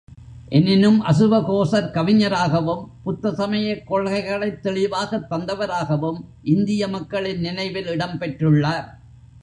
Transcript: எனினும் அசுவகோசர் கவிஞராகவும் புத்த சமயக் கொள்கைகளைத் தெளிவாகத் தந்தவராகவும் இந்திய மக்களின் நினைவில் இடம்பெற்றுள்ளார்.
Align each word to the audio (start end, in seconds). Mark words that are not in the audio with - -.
எனினும் 0.49 1.03
அசுவகோசர் 1.05 1.91
கவிஞராகவும் 1.91 2.91
புத்த 3.03 3.33
சமயக் 3.33 3.91
கொள்கைகளைத் 3.91 4.59
தெளிவாகத் 4.59 5.29
தந்தவராகவும் 5.29 6.19
இந்திய 6.43 6.87
மக்களின் 6.87 7.39
நினைவில் 7.39 7.87
இடம்பெற்றுள்ளார். 7.87 8.87